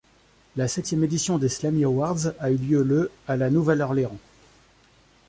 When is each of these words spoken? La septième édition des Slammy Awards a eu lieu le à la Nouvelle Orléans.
La 0.55 0.67
septième 0.67 1.03
édition 1.03 1.37
des 1.37 1.47
Slammy 1.47 1.83
Awards 1.85 2.33
a 2.39 2.49
eu 2.49 2.55
lieu 2.57 2.81
le 2.81 3.11
à 3.27 3.37
la 3.37 3.51
Nouvelle 3.51 3.83
Orléans. 3.83 4.17